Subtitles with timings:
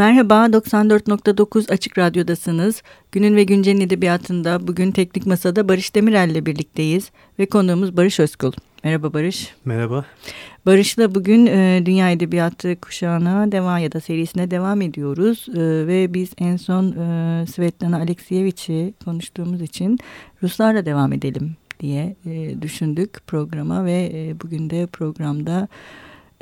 [0.00, 2.82] Merhaba, 94.9 Açık Radyo'dasınız.
[3.12, 8.52] Günün ve Güncel'in edebiyatında bugün Teknik Masa'da Barış Demirel ile birlikteyiz ve konuğumuz Barış Özkul.
[8.84, 9.54] Merhaba Barış.
[9.64, 10.04] Merhaba.
[10.66, 15.46] Barış'la bugün e, Dünya Edebiyatı kuşağına devam ya da serisine devam ediyoruz.
[15.48, 19.98] E, ve biz en son e, Svetlana Alexiyevich'i konuştuğumuz için
[20.42, 25.68] Ruslarla devam edelim diye e, düşündük programa ve e, bugün de programda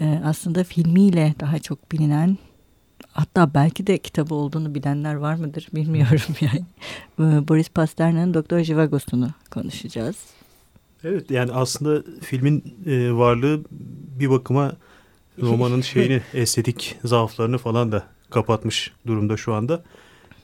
[0.00, 2.38] e, aslında filmiyle daha çok bilinen
[3.18, 6.64] hatta belki de kitabı olduğunu bilenler var mıdır bilmiyorum yani.
[7.20, 10.16] Ee, Boris Pasternak'ın Doktor Jivagos'unu konuşacağız.
[11.04, 13.64] Evet yani aslında filmin e, varlığı
[14.20, 14.72] bir bakıma
[15.42, 19.82] romanın şeyini estetik zaaflarını falan da kapatmış durumda şu anda.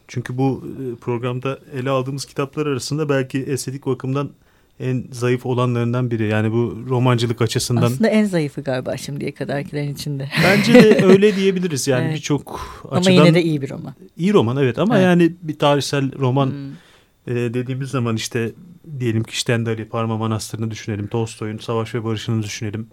[0.09, 4.31] Çünkü bu e, programda ele aldığımız kitaplar arasında belki estetik bakımdan
[4.81, 6.27] en zayıf olanlarından biri.
[6.27, 7.83] Yani bu romancılık açısından.
[7.83, 10.31] Aslında en zayıfı galiba şimdiye kadarkilerin içinde.
[10.45, 11.89] Bence de öyle diyebiliriz.
[11.89, 12.15] Yani evet.
[12.15, 12.61] birçok
[12.91, 13.13] açıdan.
[13.13, 13.95] Ama yine de iyi bir roman.
[14.17, 15.05] İyi roman evet ama evet.
[15.05, 17.37] yani bir tarihsel roman hmm.
[17.37, 18.53] e, dediğimiz zaman işte
[19.01, 21.07] diyelim ki Stendhal'i Parma Manastırı'nı düşünelim.
[21.07, 22.87] Tolstoy'un Savaş ve Barış'ını düşünelim.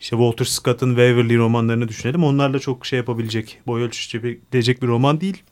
[0.00, 2.24] İşte Walter Scott'ın Waverly romanlarını düşünelim.
[2.24, 5.42] Onlarla çok şey yapabilecek, boy ölçüşebilecek bir roman değil.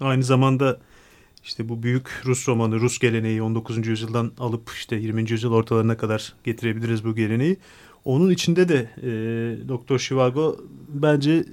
[0.00, 0.78] Aynı zamanda
[1.44, 3.86] işte bu büyük Rus romanı, Rus geleneği 19.
[3.86, 5.30] yüzyıldan alıp işte 20.
[5.30, 7.56] yüzyıl ortalarına kadar getirebiliriz bu geleneği.
[8.04, 9.08] Onun içinde de e,
[9.68, 10.56] Doktor Shivago
[10.88, 11.44] bence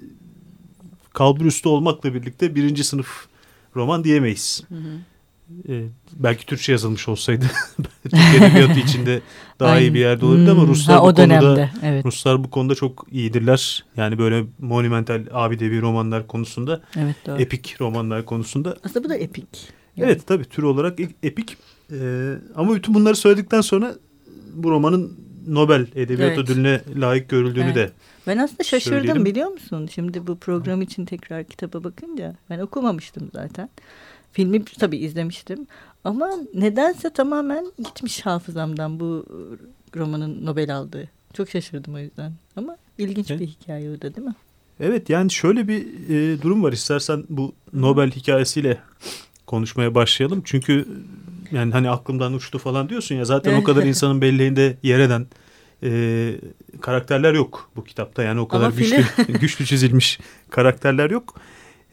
[1.13, 3.27] kalbur üstü olmakla birlikte birinci sınıf
[3.75, 4.63] roman diyemeyiz.
[4.69, 4.99] Hı hı.
[5.69, 7.45] E, belki Türkçe yazılmış olsaydı
[8.03, 9.21] Türk edebiyatı içinde
[9.59, 9.81] daha Aynen.
[9.81, 10.69] iyi bir yerde olabilirdi ama hmm.
[10.69, 12.05] Ruslar ha, bu konuda evet.
[12.05, 13.85] Ruslar bu konuda çok iyidirler.
[13.97, 17.41] Yani böyle monumental abidevi romanlar konusunda, evet, doğru.
[17.41, 18.77] epik romanlar konusunda.
[18.83, 19.47] Aslında bu da epik.
[19.97, 20.11] Yani.
[20.11, 21.57] Evet tabii tür olarak e, epik.
[21.91, 23.95] Ee, ama bütün bunları söyledikten sonra
[24.53, 25.17] bu romanın
[25.47, 26.37] Nobel Edebiyat evet.
[26.37, 27.75] Ödülüne layık görüldüğünü evet.
[27.75, 27.91] de
[28.27, 29.25] Ben aslında şaşırdım söyleyelim.
[29.25, 29.89] biliyor musun?
[29.93, 33.69] Şimdi bu program için tekrar kitaba bakınca ben okumamıştım zaten.
[34.31, 35.67] Filmi tabii izlemiştim
[36.03, 39.25] ama nedense tamamen gitmiş hafızamdan bu
[39.95, 41.09] romanın Nobel aldığı.
[41.33, 42.33] Çok şaşırdım o yüzden.
[42.55, 43.41] Ama ilginç evet.
[43.41, 44.35] bir hikaye o da değil mi?
[44.79, 46.73] Evet yani şöyle bir e, durum var.
[46.73, 48.77] İstersen bu Nobel hikayesiyle
[49.47, 50.41] konuşmaya başlayalım.
[50.45, 50.87] Çünkü
[51.51, 55.27] yani hani aklımdan uçtu falan diyorsun ya zaten o kadar insanın belleğinde yer eden
[55.83, 56.31] e,
[56.81, 58.23] karakterler yok bu kitapta.
[58.23, 59.05] Yani o kadar güçlü,
[59.39, 60.19] güçlü çizilmiş
[60.49, 61.35] karakterler yok.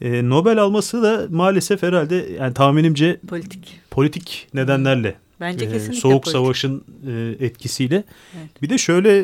[0.01, 5.17] E, Nobel alması da maalesef herhalde yani tahminimce politik politik nedenlerle.
[5.41, 6.33] Bence e, Soğuk politik.
[6.33, 8.05] Savaş'ın e, etkisiyle.
[8.39, 8.63] Evet.
[8.63, 9.19] Bir de şöyle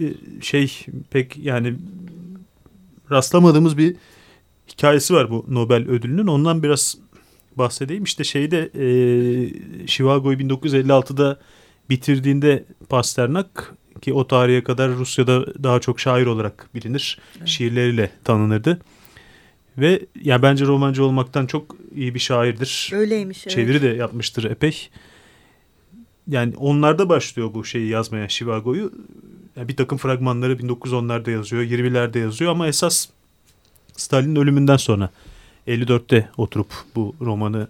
[0.00, 0.06] e,
[0.42, 1.74] şey pek yani
[3.10, 3.96] rastlamadığımız bir
[4.68, 6.26] hikayesi var bu Nobel ödülünün.
[6.26, 6.96] Ondan biraz
[7.58, 8.04] bahsedeyim.
[8.04, 11.38] İşte şeyde e, Chicago'yu 1956'da
[11.90, 17.18] bitirdiğinde Pasternak ki o tarihe kadar Rusya'da daha çok şair olarak bilinir.
[17.38, 17.48] Evet.
[17.48, 18.80] Şiirleriyle tanınırdı.
[19.78, 22.90] Ve ya bence romancı olmaktan çok iyi bir şairdir.
[22.94, 23.46] Öyleymiş.
[23.46, 23.56] Evet.
[23.56, 24.88] Çeviri de yapmıştır epey.
[26.28, 28.92] Yani onlarda başlıyor bu şeyi yazmaya Chicago'yu.
[29.56, 33.08] Yani bir takım fragmanları 1910'larda yazıyor, 20'lerde yazıyor ama esas
[33.96, 35.10] Stalin'in ölümünden sonra
[35.68, 37.68] 54'te oturup bu romanı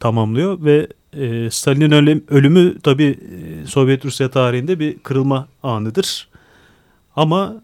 [0.00, 6.28] tamamlıyor ve e, Stalin'in ölümü tabi e, Sovyet Rusya tarihinde bir kırılma anıdır.
[7.16, 7.62] Ama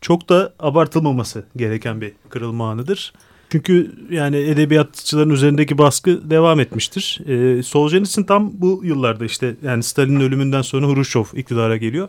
[0.00, 3.12] çok da abartılmaması gereken bir kırılma anıdır.
[3.50, 7.20] Çünkü yani edebiyatçıların üzerindeki baskı devam etmiştir.
[7.26, 12.08] E, Solzhenitsyn tam bu yıllarda işte yani Stalin'in ölümünden sonra Hruşov iktidara geliyor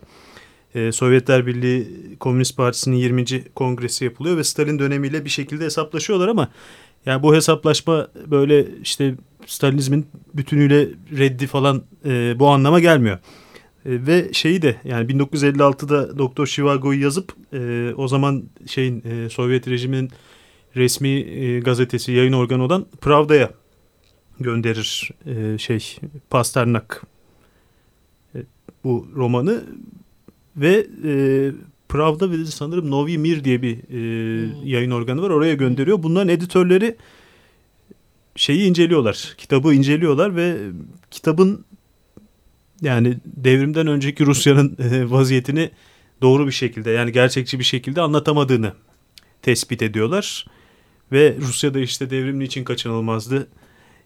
[0.75, 1.87] e, Sovyetler Birliği
[2.19, 3.25] Komünist Partisi'nin 20.
[3.55, 6.49] kongresi yapılıyor ve Stalin dönemiyle bir şekilde hesaplaşıyorlar ama
[7.05, 9.15] yani bu hesaplaşma böyle işte
[9.45, 10.87] Stalinizmin bütünüyle
[11.17, 13.17] reddi falan e, bu anlama gelmiyor.
[13.85, 19.67] E, ve şeyi de yani 1956'da Doktor Shivago'yu yazıp e, o zaman şeyin e, Sovyet
[19.67, 20.09] rejiminin
[20.75, 23.51] resmi e, gazetesi yayın organı olan Pravda'ya
[24.39, 25.97] gönderir e, şey
[26.29, 27.03] Pasternak
[28.35, 28.39] e,
[28.83, 29.63] bu romanı
[30.59, 31.13] ve e,
[31.89, 34.67] Pravda ve sanırım Novi Mir diye bir e, hmm.
[34.67, 35.29] yayın organı var.
[35.29, 36.03] Oraya gönderiyor.
[36.03, 36.95] Bunların editörleri
[38.35, 39.35] şeyi inceliyorlar.
[39.37, 40.57] Kitabı inceliyorlar ve
[41.11, 41.65] kitabın
[42.81, 45.71] yani devrimden önceki Rusya'nın e, vaziyetini
[46.21, 48.73] doğru bir şekilde yani gerçekçi bir şekilde anlatamadığını
[49.41, 50.45] tespit ediyorlar.
[51.11, 53.47] Ve Rusya'da işte devrim için kaçınılmazdı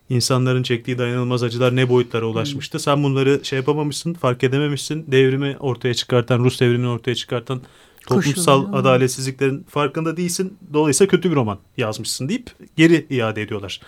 [0.10, 2.80] insanların çektiği dayanılmaz acılar ne boyutlara ulaşmıştı.
[2.80, 5.12] Sen bunları şey yapamamışsın, fark edememişsin.
[5.12, 7.62] Devrimi ortaya çıkartan, Rus devrimini ortaya çıkartan
[8.08, 8.80] toplumsal Koşuyor.
[8.80, 10.58] adaletsizliklerin farkında değilsin.
[10.74, 13.80] Dolayısıyla kötü bir roman yazmışsın deyip geri iade ediyorlar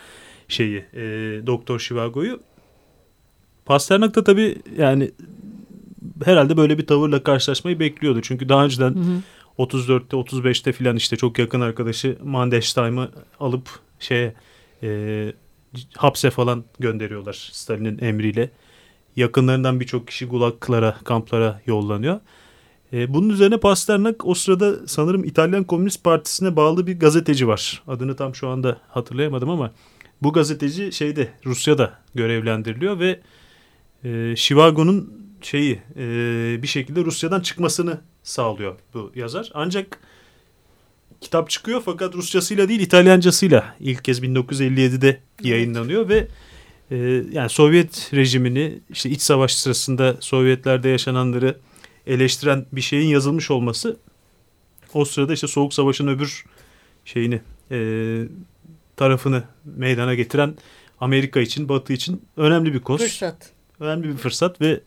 [0.48, 1.02] şeyi e,
[1.48, 2.40] Doktor Shivago'yu.
[3.66, 5.12] Pasternak da tabii yani
[6.26, 8.22] herhalde böyle bir tavırla karşılaşmayı bekliyordu.
[8.22, 9.22] Çünkü daha önceden hı hı.
[9.58, 13.70] 34'te 35'te filan işte çok yakın arkadaşı Mandelstam'ı alıp
[14.00, 14.34] şeye
[14.84, 15.34] e,
[15.98, 18.50] hapse falan gönderiyorlar Stalin'in emriyle.
[19.16, 22.20] Yakınlarından birçok kişi gulaglara, kamplara yollanıyor.
[22.94, 27.84] E, bunun üzerine Pasternak o sırada sanırım İtalyan Komünist Partisi'ne bağlı bir gazeteci var.
[27.88, 29.72] Adını tam şu anda hatırlayamadım ama
[30.22, 33.20] bu gazeteci şeyde Rusya'da görevlendiriliyor ve
[34.04, 36.04] e, Chivago'nun şeyi e,
[36.62, 39.52] bir şekilde Rusya'dan çıkmasını sağlıyor bu yazar.
[39.54, 40.00] Ancak
[41.22, 46.28] kitap çıkıyor fakat Rusçasıyla değil İtalyancasıyla ilk kez 1957'de yayınlanıyor ve
[46.92, 46.98] e,
[47.32, 51.58] yani Sovyet rejimini işte iç savaş sırasında Sovyetlerde yaşananları
[52.08, 53.98] eleştiren bir şeyin yazılmış olması
[54.94, 56.46] o sırada işte Soğuk Savaş'ın öbür
[57.06, 57.42] şeyini
[57.72, 57.78] e,
[58.96, 60.56] tarafını meydana getiren
[61.00, 63.02] Amerika için, Batı için önemli bir koz.
[63.02, 63.52] Fırsat.
[63.80, 64.80] Önemli bir fırsat ve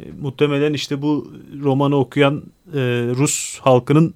[0.00, 2.42] e, muhtemelen işte bu romanı okuyan
[2.74, 2.80] e,
[3.16, 4.14] Rus halkının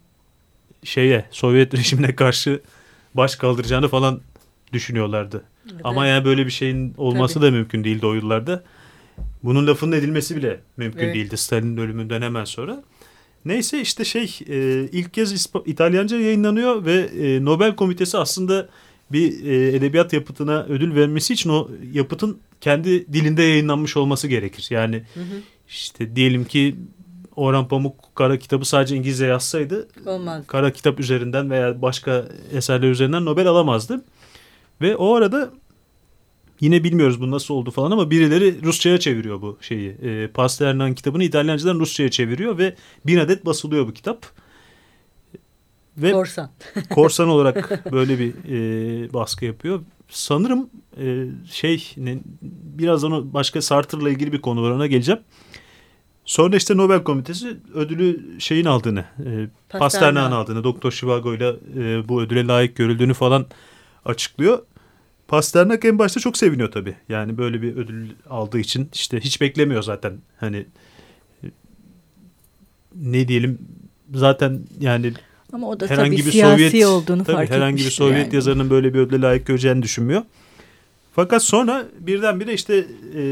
[0.86, 2.60] şeye Sovyet rejimine karşı
[3.14, 4.20] baş kaldıracağını falan
[4.72, 5.44] düşünüyorlardı.
[5.72, 5.80] Evet.
[5.84, 7.46] Ama yani böyle bir şeyin olması Tabii.
[7.46, 8.62] da mümkün değildi o yıllarda.
[9.42, 11.14] Bunun lafının edilmesi bile mümkün evet.
[11.14, 12.82] değildi Stalin'in ölümünden hemen sonra.
[13.44, 18.68] Neyse işte şey e, ilk kez İsp İtalyanca yayınlanıyor ve e, Nobel Komitesi aslında
[19.12, 24.66] bir e, edebiyat yapıtına ödül vermesi için o yapıtın kendi dilinde yayınlanmış olması gerekir.
[24.70, 25.40] Yani hı hı.
[25.68, 26.76] işte diyelim ki
[27.36, 30.44] Orhan Pamuk kara kitabı sadece İngilizce yazsaydı Olmaz.
[30.46, 34.04] kara kitap üzerinden veya başka eserler üzerinden Nobel alamazdı.
[34.80, 35.50] Ve o arada
[36.60, 39.90] yine bilmiyoruz bu nasıl oldu falan ama birileri Rusça'ya çeviriyor bu şeyi.
[39.90, 42.74] E, Pasternak'ın kitabını İtalyancadan Rusça'ya çeviriyor ve
[43.06, 44.26] bin adet basılıyor bu kitap.
[45.96, 46.50] Ve korsan.
[46.90, 49.80] korsan olarak böyle bir e, baskı yapıyor.
[50.08, 52.18] Sanırım e, şey ne,
[52.78, 55.20] birazdan o başka Sartre'la ilgili bir konu var ona geleceğim.
[56.26, 62.22] Sonra işte Nobel Komitesi ödülü şeyin aldığını, e, Pasternak'ın aldığını, Doktor Shivago ile e, bu
[62.22, 63.46] ödüle layık görüldüğünü falan
[64.04, 64.58] açıklıyor.
[65.28, 66.94] Pasternak en başta çok seviniyor tabii.
[67.08, 70.12] Yani böyle bir ödül aldığı için işte hiç beklemiyor zaten.
[70.40, 70.66] Hani
[72.94, 73.58] ne diyelim
[74.14, 75.12] zaten yani
[75.52, 78.34] ama o da herhangi tabii bir siyasi Sovyet, olduğunu tabii, fark herhangi bir Sovyet yani.
[78.34, 80.22] yazarının böyle bir ödüle layık göreceğini düşünmüyor.
[81.16, 83.22] Fakat sonra birdenbire işte e,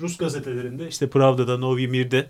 [0.00, 2.26] Rus gazetelerinde işte Pravda'da, Novi Mir'de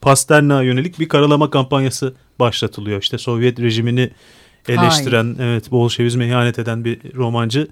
[0.00, 3.02] Pasternak'a yönelik bir karalama kampanyası başlatılıyor.
[3.02, 4.10] İşte Sovyet rejimini
[4.68, 5.50] eleştiren, Hayır.
[5.50, 7.68] evet Bolşevizme ihanet eden bir romancı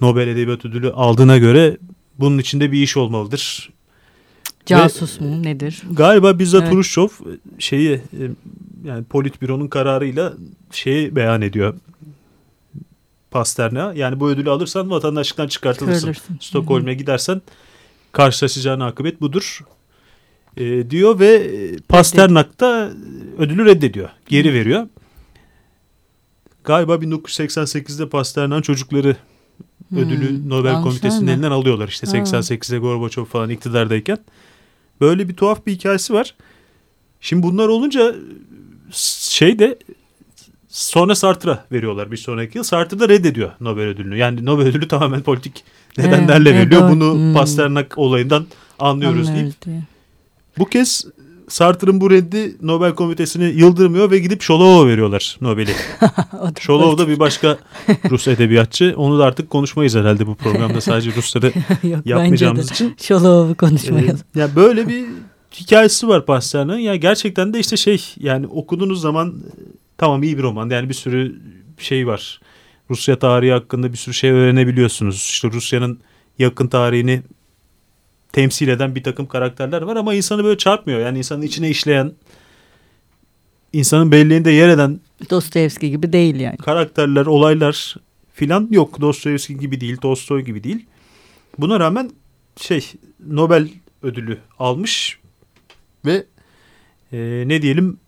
[0.00, 1.76] Nobel Edebiyat Ödülü aldığına göre
[2.18, 3.70] bunun içinde bir iş olmalıdır.
[4.66, 5.82] Casus Ve, mu nedir?
[5.92, 6.72] Galiba bizzat evet.
[6.72, 7.08] Turuşçov
[7.58, 8.00] şeyi e,
[8.84, 10.32] yani Politbüro'nun kararıyla
[10.70, 11.74] şeyi beyan ediyor.
[13.30, 13.92] Pasterna.
[13.96, 16.14] Yani bu ödülü alırsan vatandaşlıktan çıkartılırsın.
[16.40, 17.42] Stockholm'e gidersen
[18.12, 19.64] karşılaşacağın akıbet budur.
[20.56, 21.50] E, diyor ve
[21.88, 22.90] Pasternak da
[23.38, 24.08] ödülü reddediyor.
[24.28, 24.86] Geri veriyor.
[26.64, 29.16] Galiba 1988'de Pasternak'ın çocukları
[29.88, 29.98] hmm.
[29.98, 31.88] ödülü Nobel Almışlar Komitesi'nin elinden alıyorlar.
[31.88, 34.18] İşte 88'de Gorbaçov falan iktidardayken.
[35.00, 36.34] Böyle bir tuhaf bir hikayesi var.
[37.20, 38.14] Şimdi bunlar olunca
[39.30, 39.78] şey de
[40.70, 42.64] sonra Sartre'a veriyorlar bir sonraki yıl.
[42.64, 44.16] Sartre da reddediyor Nobel ödülünü.
[44.16, 45.64] Yani Nobel ödülü tamamen politik
[45.98, 46.82] nedenlerle evet, veriliyor.
[46.82, 47.34] Evet, Bunu hmm.
[47.34, 48.46] Pasternak olayından
[48.78, 49.54] anlıyoruz deyip.
[50.58, 51.04] Bu kez
[51.48, 55.74] Sartre'ın bu reddi Nobel Komitesi'ni yıldırmıyor ve gidip Şolov'a veriyorlar Nobel'i.
[56.60, 57.58] Şolov da bir başka
[58.10, 58.94] Rus edebiyatçı.
[58.96, 61.52] Onu da artık konuşmayız herhalde bu programda sadece Rusları
[62.04, 62.94] yapmayacağımız için.
[63.02, 64.20] Şolov'u konuşmayalım.
[64.36, 65.04] Ee, yani böyle bir
[65.60, 66.78] hikayesi var Pasternak'ın.
[66.78, 69.34] Ya gerçekten de işte şey yani okuduğunuz zaman
[70.00, 70.70] tamam iyi bir roman.
[70.70, 71.40] Yani bir sürü
[71.78, 72.40] şey var.
[72.90, 75.16] Rusya tarihi hakkında bir sürü şey öğrenebiliyorsunuz.
[75.16, 76.00] İşte Rusya'nın
[76.38, 77.22] yakın tarihini
[78.32, 81.00] temsil eden bir takım karakterler var ama insanı böyle çarpmıyor.
[81.00, 82.12] Yani insanın içine işleyen,
[83.72, 86.56] insanın belleğinde yer eden Dostoyevski gibi değil yani.
[86.56, 87.96] Karakterler, olaylar
[88.34, 89.00] filan yok.
[89.00, 90.86] Dostoyevski gibi değil, Tolstoy gibi değil.
[91.58, 92.10] Buna rağmen
[92.56, 92.92] şey
[93.26, 93.68] Nobel
[94.02, 95.18] ödülü almış
[96.06, 96.26] ve
[97.12, 97.98] e, ne diyelim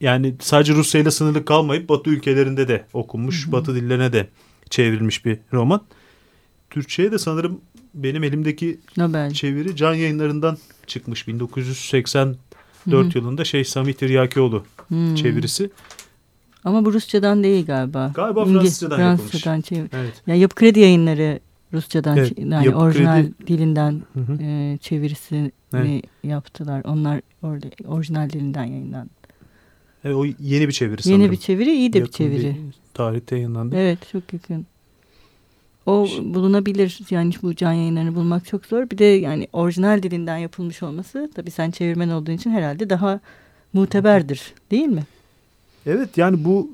[0.00, 3.52] yani sadece Rusya ile sınırlı kalmayıp Batı ülkelerinde de okunmuş, hı hı.
[3.52, 4.28] Batı dillerine de
[4.70, 5.82] çevrilmiş bir roman.
[6.70, 7.60] Türkçe'ye de sanırım
[7.94, 9.30] benim elimdeki Nobel.
[9.30, 12.38] çeviri Can Yayınları'ndan çıkmış 1984
[12.84, 13.18] Hı-hı.
[13.18, 14.64] yılında şey Sami Tiryakioğlu
[15.16, 15.70] çevirisi.
[16.64, 18.12] Ama bu Rusçadan değil galiba.
[18.14, 19.90] Galiba Fransızcadan, Fransızcadan çevir.
[19.92, 20.22] Evet.
[20.26, 21.40] Ya Yapı Kredi Yayınları
[21.72, 23.46] Rusçadan evet, yani orijinal kredi...
[23.46, 24.02] dilinden
[24.40, 26.04] e, çevirisini evet.
[26.24, 26.82] yaptılar.
[26.84, 29.17] Onlar orada orijinal dilinden yayınlandı.
[30.08, 31.22] Evet, o yeni bir çeviri sanırım.
[31.22, 32.46] Yeni bir çeviri, iyi de Yakın bir çeviri.
[32.46, 33.76] Bir tarihte yayınlandı.
[33.76, 34.66] Evet, çok yakın.
[35.86, 38.90] O bulunabilir yani bu can yayınlarını bulmak çok zor.
[38.90, 43.20] Bir de yani orijinal dilinden yapılmış olması tabii sen çevirmen olduğun için herhalde daha
[43.72, 45.02] muteberdir değil mi?
[45.86, 46.70] Evet yani bu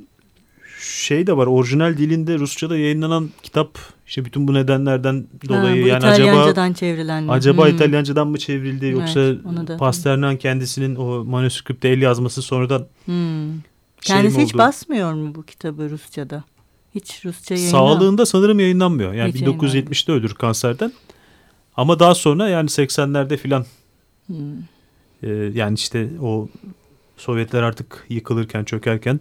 [0.85, 5.88] şey de var orijinal dilinde Rusça'da yayınlanan kitap işte bütün bu nedenlerden dolayı ha, bu
[5.88, 7.75] yani İtalyancadan acaba acaba hmm.
[7.75, 13.50] İtalyancadan mı çevrildi yoksa evet, Pasternak kendisinin o manuskripte el yazması sonradan hmm.
[14.00, 16.45] şey kendisi hiç basmıyor mu bu kitabı Rusça'da?
[16.95, 17.71] Hiç Rusça yayınlan.
[17.71, 19.12] Sağlığında sanırım yayınlanmıyor.
[19.12, 20.93] Yani Hiç 1970'te ölür kanserden.
[21.76, 23.67] Ama daha sonra yani 80'lerde filan
[24.26, 24.37] Hmm.
[25.23, 26.49] e, yani işte o
[27.17, 29.21] Sovyetler artık yıkılırken çökerken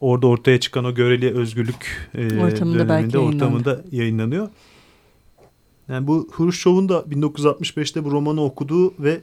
[0.00, 4.48] orada ortaya çıkan o göreli özgürlük e, Ortamında belki döneminde ortamında yayınlanıyor.
[5.88, 9.20] Yani bu Hruşçov'un da 1965'te bu romanı okuduğu ve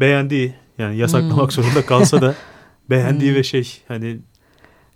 [0.00, 1.62] beğendiği yani yasaklamak Hmm.
[1.64, 2.34] zorunda kalsa da
[2.90, 3.38] beğendiği Hmm.
[3.38, 4.06] ve şey hani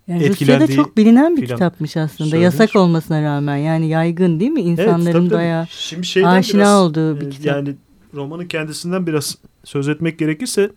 [0.09, 2.31] Yani Rusya'da etkilendiği çok bilinen bir kitapmış aslında.
[2.31, 2.45] söylenir.
[2.45, 4.61] Yasak olmasına rağmen yani yaygın değil mi?
[4.61, 5.39] İnsanların Evet, tabii, tabii.
[5.39, 7.47] bayağı Şimdi aşina biraz, olduğu bir e, kitap.
[7.47, 7.75] Yani
[8.15, 10.71] romanın kendisinden biraz söz etmek gerekirse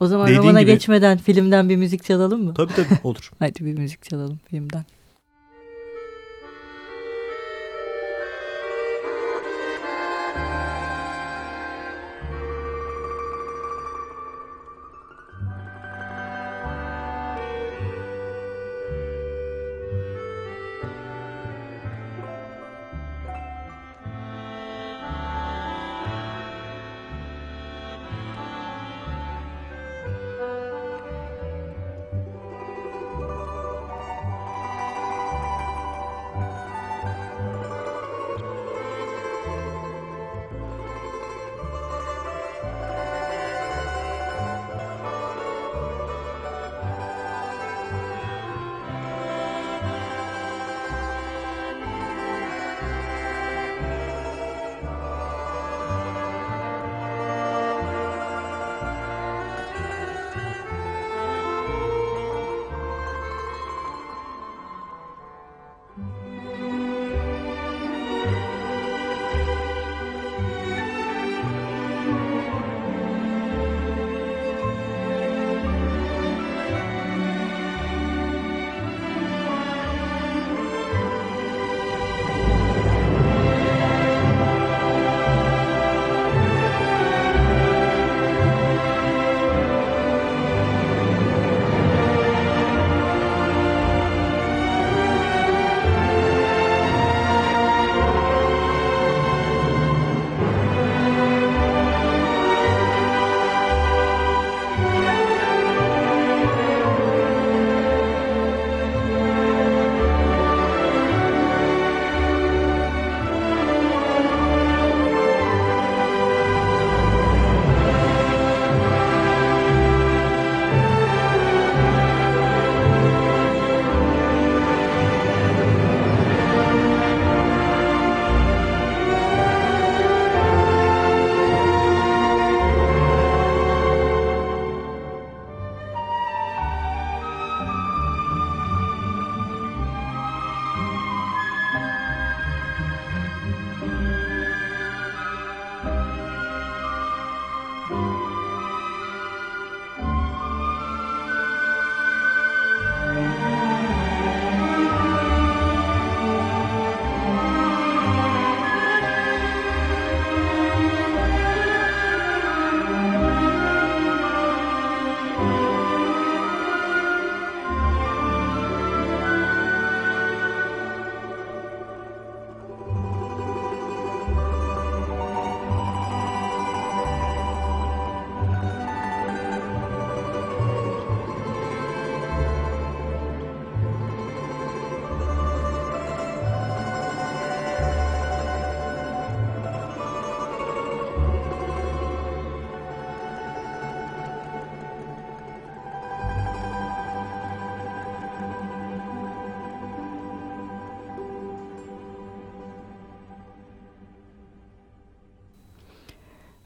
[0.00, 2.54] O zaman dediğin romana gibi- geçmeden filmden bir müzik çalalım mı?
[2.54, 3.30] tabii tabii olur.
[3.38, 4.84] Hadi bir müzik çalalım filmden.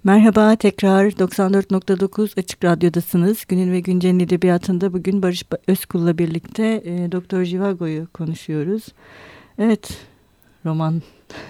[0.05, 3.45] Merhaba tekrar 94.9 Açık Radyo'dasınız.
[3.49, 8.83] Günün ve Güncel'in edebiyatında bugün Barış Özkul'la birlikte e, Doktor Jivago'yu konuşuyoruz.
[9.59, 9.99] Evet
[10.65, 11.03] roman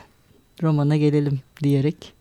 [0.62, 2.12] romana gelelim diyerek.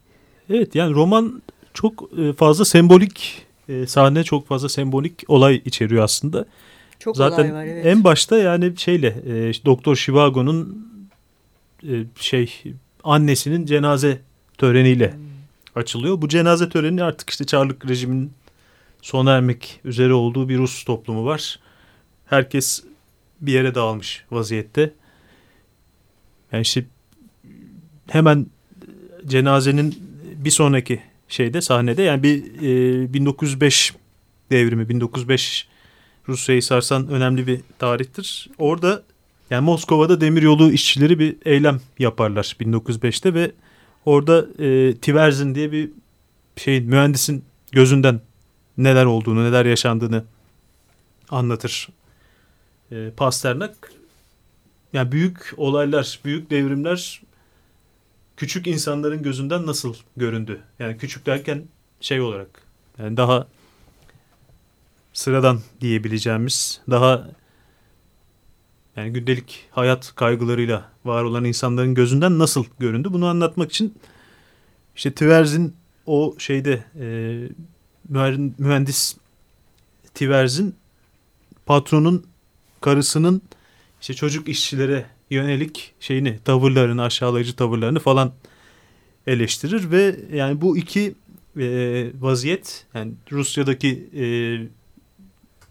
[0.50, 1.42] Evet yani roman
[1.74, 6.46] çok e, fazla sembolik e, sahne çok fazla sembolik olay içeriyor aslında.
[7.00, 7.86] Çok Zaten olay var evet.
[7.86, 10.88] en başta yani şeyle e, Doktor Shivago'nun
[11.84, 12.64] e, şey
[13.04, 14.20] annesinin cenaze
[14.58, 15.33] töreniyle Hmm.
[15.76, 16.22] Açılıyor.
[16.22, 18.32] Bu cenaze töreni artık işte Çarlık rejiminin
[19.02, 21.60] sona ermek üzere olduğu bir Rus toplumu var.
[22.26, 22.84] Herkes
[23.42, 24.94] bir yere dağılmış vaziyette.
[26.52, 26.86] Yani işte
[28.08, 28.46] hemen
[29.26, 29.96] cenazenin
[30.36, 32.44] bir sonraki şeyde sahnede yani bir
[33.04, 33.94] e, 1905
[34.52, 35.68] devrimi 1905
[36.28, 38.50] Rusya'yı sarsan önemli bir tarihtir.
[38.58, 39.04] Orada
[39.50, 43.52] yani Moskova'da demiryolu işçileri bir eylem yaparlar 1905'te ve
[44.06, 45.90] orada e, Tiverzin diye bir
[46.56, 48.22] şey mühendisin gözünden
[48.78, 50.24] neler olduğunu, neler yaşandığını
[51.30, 51.90] anlatır
[52.92, 53.92] e, Pasternak.
[54.94, 57.22] Yani büyük olaylar, büyük devrimler
[58.38, 60.62] küçük insanların gözünden nasıl göründü?
[60.80, 61.64] Yani küçük derken
[62.02, 62.64] şey olarak
[63.00, 63.48] yani daha
[65.14, 67.28] sıradan diyebileceğimiz daha
[68.96, 73.08] yani gündelik hayat kaygılarıyla var olan insanların gözünden nasıl göründü?
[73.12, 73.98] Bunu anlatmak için
[74.96, 77.06] işte Tverz'in o şeyde e,
[78.58, 79.18] mühendis
[80.14, 80.76] Tverz'in
[81.66, 82.26] patronun
[82.82, 83.42] karısının
[84.02, 88.34] işte çocuk işçilere yönelik şeyini tavırlarını aşağılayıcı tavırlarını falan
[89.28, 91.16] eleştirir ve yani bu iki
[91.58, 94.24] e, vaziyet yani Rusya'daki e,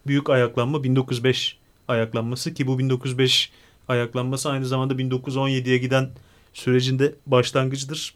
[0.07, 1.59] büyük ayaklanma 1905
[1.93, 3.53] ayaklanması ki bu 1905
[3.89, 6.11] ayaklanması aynı zamanda 1917'ye giden
[6.53, 8.15] sürecinde başlangıcıdır.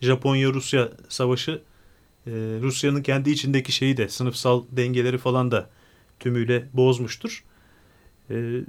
[0.00, 1.62] Japonya-Rusya savaşı
[2.26, 2.30] e,
[2.62, 5.70] Rusya'nın kendi içindeki şeyi de sınıfsal dengeleri falan da
[6.20, 7.44] tümüyle bozmuştur.
[8.30, 8.60] E,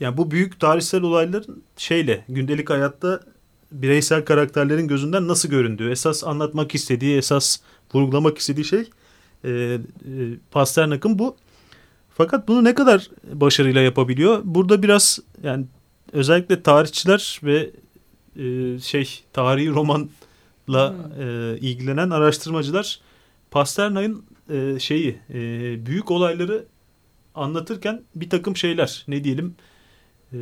[0.00, 3.20] yani bu büyük tarihsel olayların şeyle gündelik hayatta
[3.72, 7.58] bireysel karakterlerin gözünden nasıl göründüğü, esas anlatmak istediği, esas
[7.94, 8.90] vurgulamak istediği şey
[9.44, 9.78] e, e,
[10.50, 11.36] Pasternak'ın bu.
[12.20, 14.40] Fakat bunu ne kadar başarıyla yapabiliyor?
[14.44, 15.64] Burada biraz yani
[16.12, 17.70] özellikle tarihçiler ve
[18.36, 20.08] e, şey tarihi romanla
[20.68, 21.22] hmm.
[21.22, 23.00] e, ilgilenen araştırmacılar
[23.50, 25.38] Pasternak'ın e, şeyi e,
[25.86, 26.64] büyük olayları
[27.34, 29.54] anlatırken bir takım şeyler ne diyelim
[30.32, 30.38] e,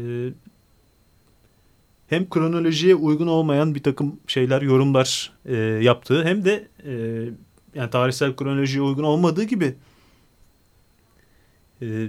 [2.09, 6.93] hem kronolojiye uygun olmayan bir takım şeyler yorumlar e, yaptığı hem de e,
[7.75, 9.75] yani tarihsel kronolojiye uygun olmadığı gibi
[11.83, 12.09] e,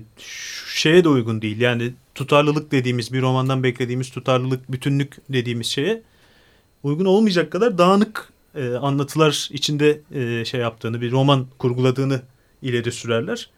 [0.68, 1.62] şeye de uygun değil.
[1.62, 6.02] Yani tutarlılık dediğimiz bir romandan beklediğimiz tutarlılık, bütünlük dediğimiz şeye
[6.84, 12.22] uygun olmayacak kadar dağınık e, anlatılar içinde e, şey yaptığını, bir roman kurguladığını
[12.62, 13.50] ileri sürerler.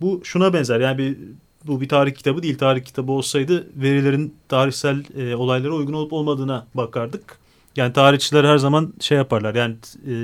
[0.00, 0.80] Bu şuna benzer.
[0.80, 1.16] Yani bir
[1.66, 2.58] bu bir tarih kitabı değil.
[2.58, 7.38] Tarih kitabı olsaydı verilerin tarihsel e, olaylara uygun olup olmadığına bakardık.
[7.76, 9.54] Yani tarihçiler her zaman şey yaparlar.
[9.54, 9.76] Yani
[10.08, 10.14] e,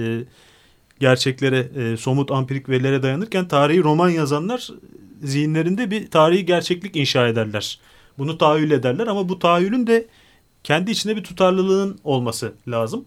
[1.02, 4.68] gerçeklere, e, somut ampirik verilere dayanırken tarihi roman yazanlar
[5.22, 7.80] zihinlerinde bir tarihi gerçeklik inşa ederler.
[8.18, 10.06] Bunu tahayyül ederler ama bu tahayyülün de
[10.64, 13.04] kendi içinde bir tutarlılığın olması lazım.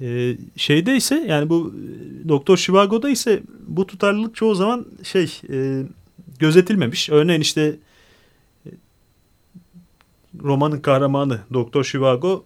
[0.00, 5.82] Ee, şeyde ise yani bu e, Doktor Chivago'da ise bu tutarlılık çoğu zaman şey e,
[6.38, 7.10] gözetilmemiş.
[7.10, 7.76] Örneğin işte
[8.66, 8.70] e,
[10.42, 12.44] romanın kahramanı Doktor Chivago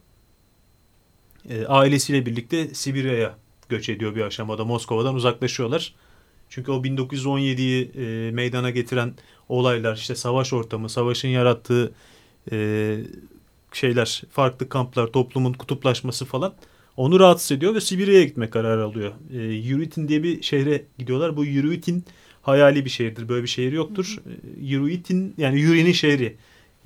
[1.49, 4.65] e, ailesiyle birlikte Sibirya'ya göç ediyor bir aşamada.
[4.65, 5.95] Moskova'dan uzaklaşıyorlar.
[6.49, 9.15] Çünkü o 1917'yi e, meydana getiren
[9.49, 11.93] olaylar işte savaş ortamı, savaşın yarattığı
[12.53, 12.99] e,
[13.73, 16.55] şeyler, farklı kamplar, toplumun kutuplaşması falan
[16.97, 19.13] onu rahatsız ediyor ve Sibirya'ya gitme kararı alıyor.
[19.33, 21.37] E, Yuritin diye bir şehre gidiyorlar.
[21.37, 22.05] Bu Yuritin
[22.43, 23.29] hayali bir şehirdir.
[23.29, 24.17] Böyle bir şehir yoktur.
[24.27, 24.31] E,
[24.67, 26.37] Yuritin yani Yuri'nin şehri.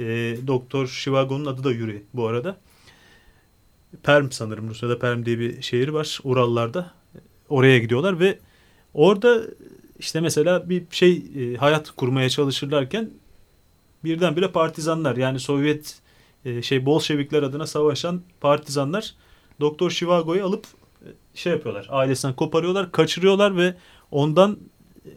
[0.00, 2.60] E, Doktor Shivago'nun adı da Yuri bu arada.
[4.02, 6.90] Perm sanırım Rusya'da Perm diye bir şehir var Urallarda.
[7.48, 8.38] Oraya gidiyorlar ve
[8.94, 9.42] Orada
[9.98, 13.10] işte mesela bir şey e, hayat kurmaya çalışırlarken
[14.04, 15.98] birdenbire partizanlar yani Sovyet
[16.44, 19.14] e, şey Bolşevikler adına savaşan partizanlar
[19.60, 20.66] Doktor Shivago'yu alıp
[21.02, 21.86] e, şey yapıyorlar.
[21.90, 23.74] Ailesinden koparıyorlar, kaçırıyorlar ve
[24.10, 24.58] ondan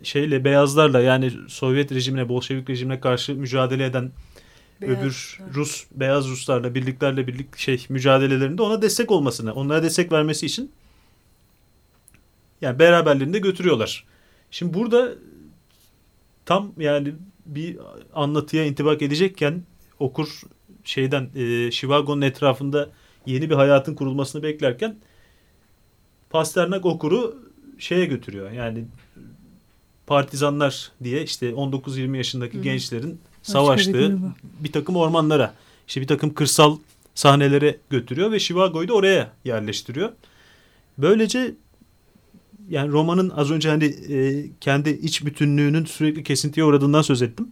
[0.04, 4.12] şeyle beyazlarla yani Sovyet rejimine, Bolşevik rejimine karşı mücadele eden
[4.82, 10.46] beyaz, öbür Rus beyaz Ruslarla birliklerle birlik şey mücadelelerinde ona destek olmasını, onlara destek vermesi
[10.46, 10.72] için
[12.62, 14.06] yani beraberliğinde götürüyorlar.
[14.52, 15.14] Şimdi burada
[16.46, 17.14] tam yani
[17.46, 17.78] bir
[18.14, 19.64] anlatıya intibak edecekken
[20.00, 20.42] okur
[20.84, 22.90] şeyden e, Chicago'nun etrafında
[23.26, 24.98] yeni bir hayatın kurulmasını beklerken
[26.30, 28.52] Pasternak okuru şeye götürüyor.
[28.52, 28.86] Yani
[30.08, 32.62] partizanlar diye işte 19-20 yaşındaki Hı.
[32.62, 34.18] gençlerin savaştığı
[34.60, 35.54] bir takım ormanlara,
[35.88, 36.78] işte bir takım kırsal
[37.16, 40.12] sahnelere götürüyor ve Chicago'yu da oraya yerleştiriyor.
[40.98, 41.54] Böylece
[42.70, 47.48] yani romanın az önce hani e, kendi iç bütünlüğünün sürekli kesintiye uğradığından söz ettim.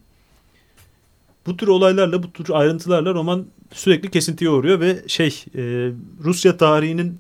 [1.45, 5.91] Bu tür olaylarla, bu tür ayrıntılarla roman sürekli kesintiye uğruyor ve şey e,
[6.23, 7.19] Rusya tarihinin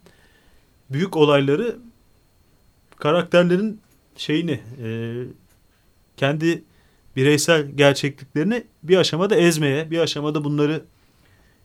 [0.89, 1.75] büyük olayları
[2.95, 3.81] karakterlerin
[4.17, 5.13] şeyini e,
[6.17, 6.63] kendi
[7.15, 10.81] bireysel gerçekliklerini bir aşamada ezmeye, bir aşamada bunları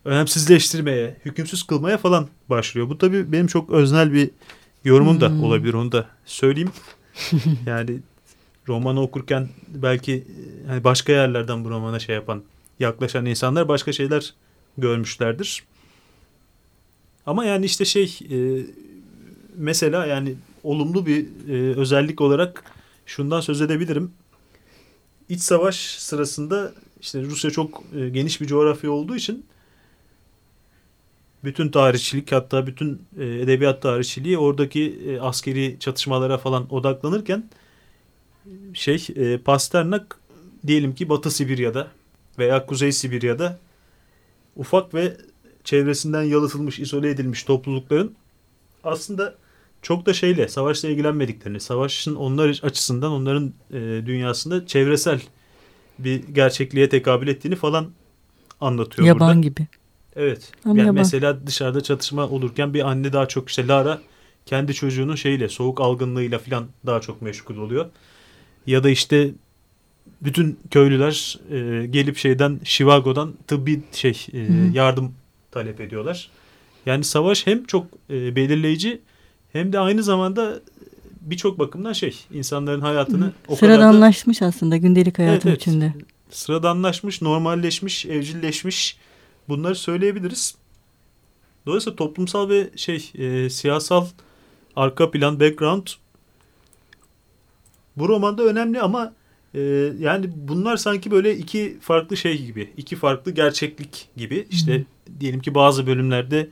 [0.04, 2.88] önemsizleştirmeye, hükümsüz kılmaya falan başlıyor.
[2.88, 4.30] Bu tabii benim çok öznel bir
[4.84, 5.44] yorumum da hmm.
[5.44, 6.70] olabilir onu da söyleyeyim.
[7.66, 7.98] yani
[8.68, 10.24] romanı okurken belki
[10.68, 12.42] yani başka yerlerden bu romana şey yapan,
[12.80, 14.34] yaklaşan insanlar başka şeyler
[14.78, 15.62] görmüşlerdir.
[17.26, 18.36] Ama yani işte şey e,
[19.56, 22.64] mesela yani olumlu bir e, özellik olarak
[23.06, 24.10] şundan söz edebilirim.
[25.28, 29.46] İç savaş sırasında işte Rusya çok e, geniş bir coğrafya olduğu için
[31.44, 37.50] bütün tarihçilik hatta bütün e, edebiyat tarihçiliği oradaki e, askeri çatışmalara falan odaklanırken
[38.74, 40.18] şey e, Pasternak
[40.66, 41.88] diyelim ki Batı Sibirya'da
[42.38, 43.58] veya Kuzey Sibirya'da
[44.56, 45.16] ufak ve
[45.64, 48.14] çevresinden yalıtılmış, izole edilmiş toplulukların
[48.84, 49.34] aslında
[49.84, 55.20] çok da şeyle, savaşla ilgilenmediklerini, savaşın onlar açısından onların e, dünyasında çevresel
[55.98, 57.90] bir gerçekliğe tekabül ettiğini falan
[58.60, 59.40] anlatıyor yaban burada.
[59.40, 59.66] gibi.
[60.16, 60.52] Evet.
[60.64, 60.94] Ama yani yaban.
[60.94, 64.00] mesela dışarıda çatışma olurken bir anne daha çok işte Lara
[64.46, 67.86] kendi çocuğunun şeyle soğuk algınlığıyla falan daha çok meşgul oluyor.
[68.66, 69.30] Ya da işte
[70.22, 75.14] bütün köylüler e, gelip şeyden Chicago'dan tıbbi şey e, yardım
[75.50, 76.30] talep ediyorlar.
[76.86, 79.00] Yani savaş hem çok e, belirleyici
[79.54, 80.60] hem de aynı zamanda
[81.20, 83.32] birçok bakımdan şey insanların hayatını Hı.
[83.48, 85.92] o Sıradanlaşmış kadar da, aslında gündelik hayatın evet, içinde.
[85.96, 88.96] Evet, sıradanlaşmış, normalleşmiş, evcilleşmiş
[89.48, 90.54] bunları söyleyebiliriz.
[91.66, 94.06] Dolayısıyla toplumsal ve şey e, siyasal
[94.76, 95.86] arka plan, background
[97.96, 99.12] bu romanda önemli ama
[99.54, 99.60] e,
[99.98, 104.46] yani bunlar sanki böyle iki farklı şey gibi, iki farklı gerçeklik gibi.
[104.50, 105.20] İşte hmm.
[105.20, 106.48] diyelim ki bazı bölümlerde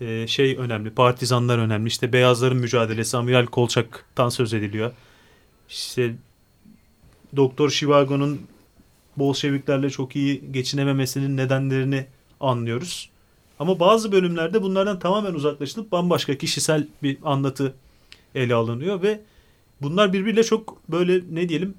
[0.00, 1.88] e, şey önemli, partizanlar önemli.
[1.88, 4.92] İşte beyazların mücadelesi, Amiral Kolçak'tan söz ediliyor.
[5.68, 6.14] İşte
[7.36, 8.40] Doktor Şivago'nun
[9.16, 12.06] Bolşeviklerle çok iyi geçinememesinin nedenlerini
[12.40, 13.10] anlıyoruz.
[13.58, 17.74] Ama bazı bölümlerde bunlardan tamamen uzaklaşılıp bambaşka kişisel bir anlatı
[18.34, 19.20] ele alınıyor ve
[19.82, 21.74] bunlar birbiriyle çok böyle ne diyelim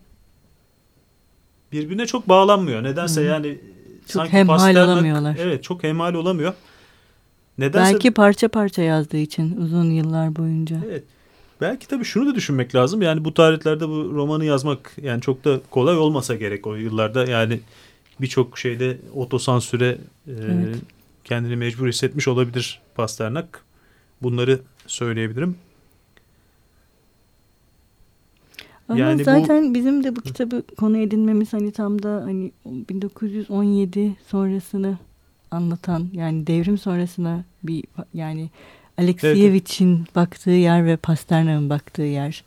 [1.72, 2.84] birbirine çok bağlanmıyor.
[2.84, 3.28] Nedense hmm.
[3.28, 3.60] yani
[4.08, 5.38] çok sanki hemhal olamıyorlar.
[5.40, 6.54] Evet çok hemhal olamıyor.
[7.58, 10.82] Nedense, Belki parça parça yazdığı için uzun yıllar boyunca.
[10.86, 11.04] Evet.
[11.62, 13.02] Belki tabii şunu da düşünmek lazım.
[13.02, 17.26] Yani bu tarihlerde bu romanı yazmak yani çok da kolay olmasa gerek o yıllarda.
[17.26, 17.60] Yani
[18.22, 20.76] birçok şeyde otosansüre e, evet.
[21.24, 23.64] kendini mecbur hissetmiş olabilir Pasternak.
[24.22, 25.56] Bunları söyleyebilirim.
[28.90, 34.16] Ama yani zaten bu, bizim de bu kitabı konu edinmemiz hani tam da hani 1917
[34.28, 34.98] sonrasını
[35.56, 38.50] anlatan yani devrim sonrasına bir yani
[38.98, 40.16] Alexievich'in evet.
[40.16, 42.44] baktığı yer ve Pasternak'ın baktığı yer.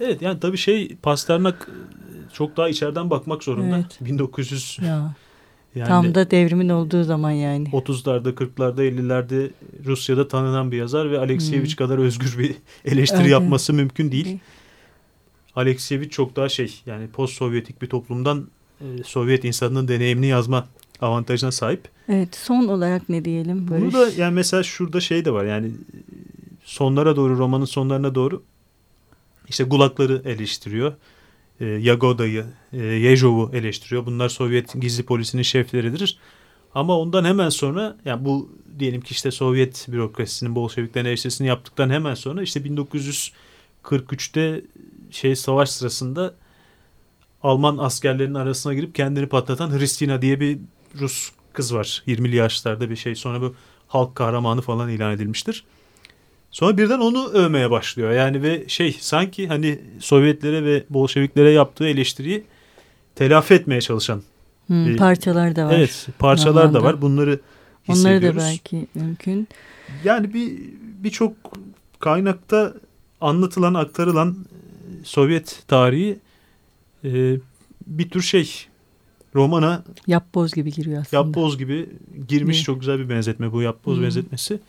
[0.00, 1.70] Evet yani tabii şey Pasternak
[2.32, 3.76] çok daha içeriden bakmak zorunda.
[3.76, 3.98] Evet.
[4.00, 5.14] 1900 ya.
[5.74, 7.68] Yani Tam da devrimin olduğu zaman yani.
[7.68, 9.50] 30'larda, 40'larda, 50'lerde
[9.84, 11.86] Rusya'da tanınan bir yazar ve Alexievich hmm.
[11.86, 13.30] kadar özgür bir eleştiri evet.
[13.30, 14.38] yapması mümkün değil.
[15.56, 18.48] Alexievich çok daha şey yani post Sovyetik bir toplumdan
[18.80, 20.66] e, Sovyet insanının deneyimini yazma
[21.00, 21.88] avantajına sahip.
[22.08, 23.82] Evet son olarak ne diyelim Barış?
[23.82, 25.70] Bunu da yani mesela şurada şey de var yani
[26.64, 28.42] sonlara doğru romanın sonlarına doğru
[29.48, 30.92] işte Gulakları eleştiriyor.
[31.60, 34.06] E, Yagoda'yı, e, Yejov'u eleştiriyor.
[34.06, 36.18] Bunlar Sovyet gizli polisinin şefleridir.
[36.74, 42.14] Ama ondan hemen sonra yani bu diyelim ki işte Sovyet bürokrasisinin Bolşeviklerin eleştirisini yaptıktan hemen
[42.14, 44.62] sonra işte 1943'te
[45.10, 46.34] şey savaş sırasında
[47.42, 50.58] Alman askerlerinin arasına girip kendini patlatan Hristina diye bir
[51.00, 52.02] Rus kız var.
[52.06, 53.14] 20'li yaşlarda bir şey.
[53.14, 53.54] Sonra bu
[53.88, 55.64] halk kahramanı falan ilan edilmiştir.
[56.50, 58.10] Sonra birden onu övmeye başlıyor.
[58.10, 62.44] Yani ve şey sanki hani Sovyetlere ve Bolşeviklere yaptığı eleştiriyi
[63.14, 64.22] telafi etmeye çalışan
[64.66, 65.74] hmm, bir, parçalar da var.
[65.74, 66.80] Evet, parçalar Normanda.
[66.80, 67.02] da var.
[67.02, 67.40] Bunları
[67.88, 68.04] hissediyoruz.
[68.04, 69.48] Onları da belki mümkün.
[70.04, 71.32] Yani bir birçok
[72.00, 72.74] kaynakta
[73.20, 76.18] anlatılan, aktarılan e, Sovyet tarihi
[77.04, 77.36] e,
[77.86, 78.66] bir tür şey
[79.34, 81.22] romana yapboz gibi giriyor aslında.
[81.22, 81.90] Yapboz gibi
[82.28, 82.64] girmiş ne?
[82.64, 84.04] çok güzel bir benzetme bu yapboz hmm.
[84.04, 84.60] benzetmesi.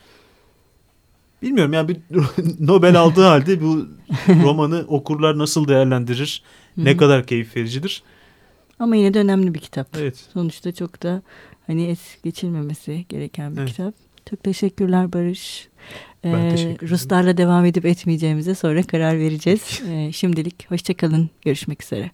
[1.41, 1.97] Bilmiyorum yani bir
[2.67, 3.87] Nobel aldığı halde bu
[4.43, 6.43] romanı okurlar nasıl değerlendirir?
[6.77, 6.97] ne hmm.
[6.97, 8.03] kadar keyif vericidir?
[8.79, 9.87] Ama yine de önemli bir kitap.
[9.97, 10.27] Evet.
[10.33, 11.21] Sonuçta çok da
[11.67, 13.69] hani es geçilmemesi gereken bir evet.
[13.69, 13.93] kitap.
[14.29, 15.67] Çok teşekkürler Barış.
[16.23, 19.81] Ben ee, Ruslarla devam edip etmeyeceğimize sonra karar vereceğiz.
[19.89, 21.29] ee, şimdilik hoşçakalın.
[21.41, 22.11] Görüşmek üzere.